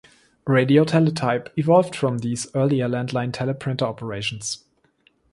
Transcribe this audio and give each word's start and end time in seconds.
Radioteletype 0.47 1.49
evolved 1.59 1.95
from 1.95 2.17
these 2.17 2.47
earlier 2.55 2.87
landline 2.87 3.29
teleprinter 3.31 3.83
operations. 3.83 4.63